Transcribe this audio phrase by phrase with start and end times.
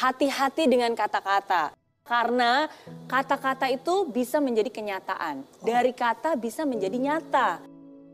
[0.00, 1.76] hati-hati dengan kata-kata.
[2.00, 2.66] Karena
[3.06, 5.44] kata-kata itu bisa menjadi kenyataan.
[5.60, 7.62] Dari kata bisa menjadi nyata.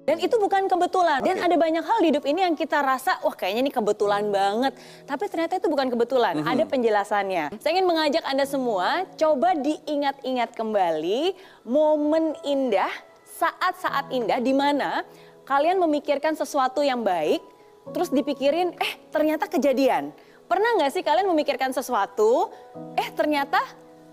[0.06, 1.18] Dan itu bukan kebetulan.
[1.18, 4.78] Dan ada banyak hal di hidup ini yang kita rasa, wah kayaknya ini kebetulan banget.
[5.02, 7.58] Tapi ternyata itu bukan kebetulan, ada penjelasannya.
[7.58, 11.34] Saya ingin mengajak Anda semua, coba diingat-ingat kembali
[11.66, 12.92] momen indah,
[13.34, 15.02] saat-saat indah di mana
[15.42, 17.42] kalian memikirkan sesuatu yang baik,
[17.90, 20.14] terus dipikirin, eh ternyata kejadian.
[20.46, 22.54] Pernah nggak sih kalian memikirkan sesuatu,
[22.94, 23.58] eh ternyata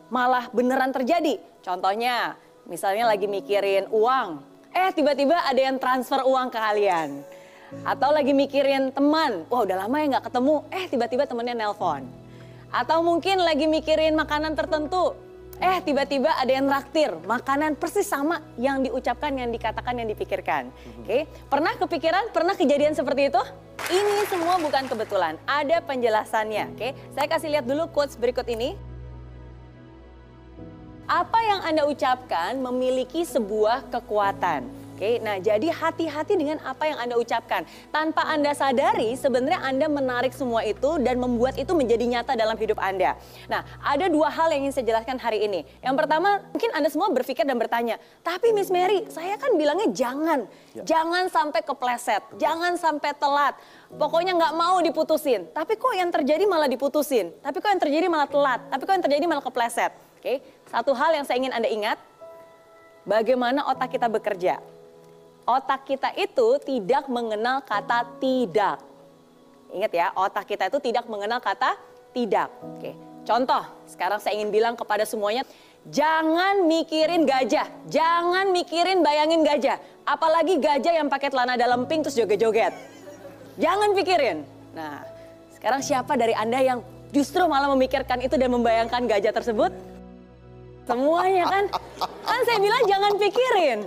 [0.10, 1.38] malah beneran terjadi?
[1.62, 2.34] Contohnya,
[2.66, 4.42] misalnya lagi mikirin uang,
[4.74, 7.22] eh tiba-tiba ada yang transfer uang ke kalian.
[7.86, 12.02] Atau lagi mikirin teman, wah udah lama ya nggak ketemu, eh tiba-tiba temennya nelpon.
[12.74, 15.14] Atau mungkin lagi mikirin makanan tertentu,
[15.62, 20.74] eh tiba-tiba ada yang traktir makanan persis sama yang diucapkan, yang dikatakan, yang dipikirkan.
[20.98, 23.42] Oke, pernah kepikiran, pernah kejadian seperti itu?
[23.94, 26.74] Ini semua bukan kebetulan, ada penjelasannya.
[26.74, 28.74] Oke, saya kasih lihat dulu quotes berikut ini.
[31.06, 34.66] Apa yang Anda ucapkan memiliki sebuah kekuatan.
[35.04, 37.68] Oke, nah jadi hati-hati dengan apa yang Anda ucapkan.
[37.92, 42.80] Tanpa Anda sadari, sebenarnya Anda menarik semua itu dan membuat itu menjadi nyata dalam hidup
[42.80, 43.20] Anda.
[43.52, 45.68] Nah, ada dua hal yang ingin saya jelaskan hari ini.
[45.84, 50.48] Yang pertama, mungkin Anda semua berpikir dan bertanya, tapi Miss Mary, saya kan bilangnya jangan.
[50.72, 50.88] Ya.
[50.88, 53.60] Jangan sampai kepleset, jangan sampai telat.
[53.92, 55.52] Pokoknya nggak mau diputusin.
[55.52, 57.36] Tapi kok yang terjadi malah diputusin?
[57.44, 58.72] Tapi kok yang terjadi malah telat?
[58.72, 59.92] Tapi kok yang terjadi malah kepleset?
[60.24, 60.40] Oke,
[60.72, 62.00] satu hal yang saya ingin Anda ingat,
[63.04, 64.64] bagaimana otak kita bekerja
[65.44, 68.80] otak kita itu tidak mengenal kata tidak.
[69.74, 71.76] Ingat ya, otak kita itu tidak mengenal kata
[72.14, 72.54] tidak.
[72.62, 72.94] Oke,
[73.26, 75.42] contoh, sekarang saya ingin bilang kepada semuanya,
[75.90, 79.82] jangan mikirin gajah, jangan mikirin bayangin gajah.
[80.06, 82.76] Apalagi gajah yang pakai celana dalam pink terus joget-joget.
[83.58, 84.46] Jangan pikirin.
[84.78, 85.02] Nah,
[85.58, 89.72] sekarang siapa dari Anda yang justru malah memikirkan itu dan membayangkan gajah tersebut?
[90.84, 91.64] Semuanya kan?
[92.28, 93.80] Kan saya bilang jangan pikirin.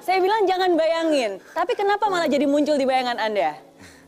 [0.00, 3.52] Saya bilang jangan bayangin, tapi kenapa malah jadi muncul di bayangan Anda?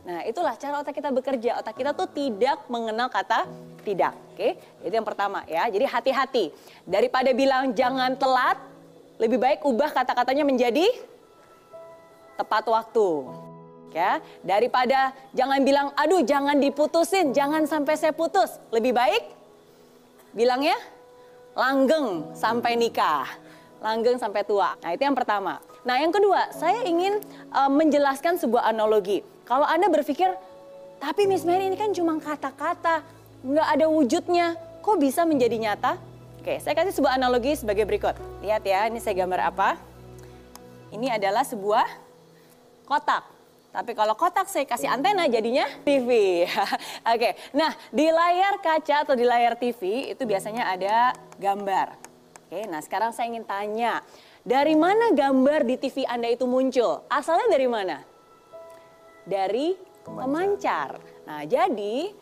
[0.03, 1.61] Nah, itulah cara otak kita bekerja.
[1.61, 3.45] Otak kita tuh tidak mengenal kata
[3.85, 4.17] tidak.
[4.33, 5.69] Oke, itu yang pertama ya.
[5.69, 6.45] Jadi hati-hati.
[6.83, 8.57] Daripada bilang jangan telat,
[9.21, 10.89] lebih baik ubah kata-katanya menjadi
[12.41, 13.29] tepat waktu.
[13.93, 18.57] Ya, daripada jangan bilang aduh jangan diputusin, jangan sampai saya putus.
[18.73, 19.23] Lebih baik
[20.33, 20.73] bilangnya
[21.53, 23.29] langgeng sampai nikah.
[23.83, 24.79] Langgeng sampai tua.
[24.79, 25.59] Nah, itu yang pertama.
[25.83, 27.19] Nah, yang kedua, saya ingin
[27.51, 29.19] uh, menjelaskan sebuah analogi.
[29.43, 30.31] Kalau Anda berpikir,
[31.03, 33.03] tapi Miss Mary ini kan cuma kata-kata,
[33.43, 35.99] nggak ada wujudnya, kok bisa menjadi nyata?
[36.39, 38.15] Oke, saya kasih sebuah analogi sebagai berikut.
[38.39, 39.75] Lihat ya, ini saya gambar apa.
[40.95, 41.83] Ini adalah sebuah
[42.87, 43.27] kotak.
[43.73, 46.43] Tapi kalau kotak saya kasih antena jadinya TV.
[47.15, 52.12] Oke, nah di layar kaca atau di layar TV itu biasanya ada gambar.
[52.53, 54.05] Oke, nah sekarang saya ingin tanya,
[54.45, 57.01] dari mana gambar di TV Anda itu muncul?
[57.09, 57.97] Asalnya dari mana?
[59.25, 59.73] Dari
[60.05, 61.01] pemancar.
[61.25, 62.13] Nah, jadi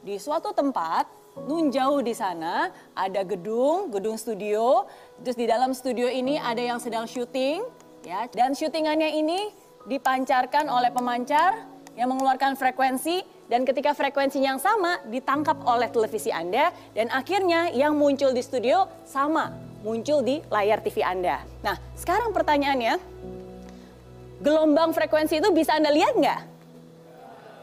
[0.00, 1.04] di suatu tempat
[1.44, 4.88] nun jauh di sana ada gedung, gedung studio.
[5.20, 7.60] Terus di dalam studio ini ada yang sedang syuting,
[8.08, 8.24] ya.
[8.32, 9.52] Dan syutingannya ini
[9.84, 11.60] dipancarkan oleh pemancar
[11.92, 13.20] yang mengeluarkan frekuensi
[13.52, 18.88] dan ketika frekuensinya yang sama ditangkap oleh televisi Anda dan akhirnya yang muncul di studio
[19.04, 21.44] sama muncul di layar TV Anda.
[21.60, 22.96] Nah, sekarang pertanyaannya,
[24.40, 26.40] gelombang frekuensi itu bisa Anda lihat nggak?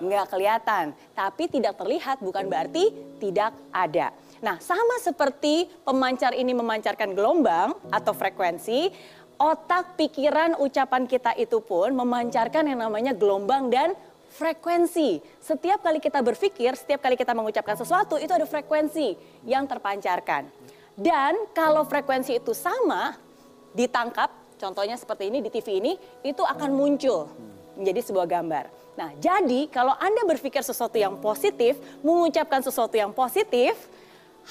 [0.05, 0.85] Nggak kelihatan,
[1.17, 4.13] tapi tidak terlihat bukan berarti tidak ada.
[4.41, 8.89] Nah, sama seperti pemancar ini memancarkan gelombang atau frekuensi,
[9.37, 13.93] otak, pikiran, ucapan kita itu pun memancarkan yang namanya gelombang dan
[14.33, 15.21] frekuensi.
[15.41, 19.13] Setiap kali kita berpikir, setiap kali kita mengucapkan sesuatu, itu ada frekuensi
[19.45, 20.49] yang terpancarkan.
[20.95, 23.15] Dan kalau frekuensi itu sama,
[23.71, 24.29] ditangkap,
[24.59, 27.31] contohnya seperti ini di TV ini, itu akan muncul
[27.79, 28.65] menjadi sebuah gambar.
[28.99, 33.73] Nah, jadi kalau Anda berpikir sesuatu yang positif, mengucapkan sesuatu yang positif,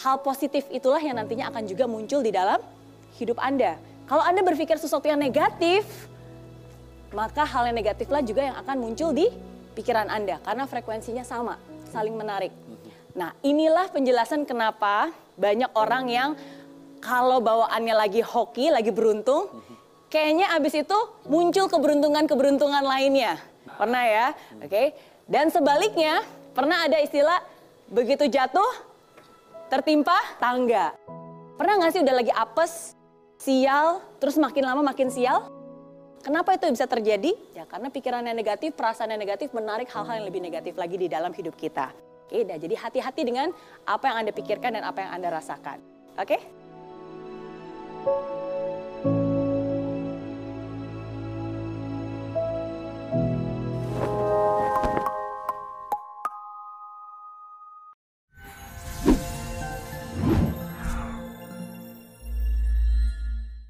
[0.01, 2.59] hal positif itulah yang nantinya akan juga muncul di dalam
[3.21, 3.77] hidup Anda.
[4.09, 5.85] Kalau Anda berpikir sesuatu yang negatif,
[7.13, 9.29] maka hal yang negatiflah juga yang akan muncul di
[9.77, 11.61] pikiran Anda karena frekuensinya sama,
[11.93, 12.51] saling menarik.
[13.15, 15.11] Nah, inilah penjelasan kenapa
[15.41, 16.31] banyak orang yang
[17.01, 19.49] kalau bawaannya lagi hoki, lagi beruntung,
[20.13, 23.41] kayaknya abis itu muncul keberuntungan-keberuntungan lainnya.
[23.81, 24.27] Pernah ya?
[24.61, 24.69] Oke.
[24.69, 24.87] Okay?
[25.25, 26.21] Dan sebaliknya,
[26.53, 27.41] pernah ada istilah
[27.89, 28.69] begitu jatuh
[29.73, 30.93] tertimpa tangga.
[31.57, 32.93] Pernah nggak sih udah lagi apes,
[33.41, 35.49] sial, terus makin lama makin sial?
[36.21, 37.33] Kenapa itu bisa terjadi?
[37.57, 41.57] Ya karena pikirannya negatif, perasaannya negatif menarik hal-hal yang lebih negatif lagi di dalam hidup
[41.57, 42.10] kita.
[42.31, 43.51] Nah jadi hati-hati dengan
[43.85, 45.79] apa yang Anda pikirkan dan apa yang Anda rasakan.
[46.19, 46.39] Oke?